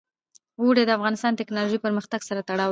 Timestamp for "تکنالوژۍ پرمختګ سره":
1.41-2.39